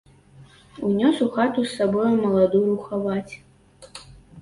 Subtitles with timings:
[0.87, 3.35] Унёс у хату з сабой маладую рухавасць.